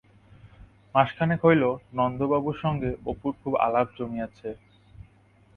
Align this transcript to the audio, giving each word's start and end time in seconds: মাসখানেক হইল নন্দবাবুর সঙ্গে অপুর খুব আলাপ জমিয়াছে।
মাসখানেক 0.95 1.39
হইল 1.45 1.63
নন্দবাবুর 1.97 2.57
সঙ্গে 2.63 2.89
অপুর 3.11 3.31
খুব 3.41 3.53
আলাপ 3.65 3.87
জমিয়াছে। 3.97 4.49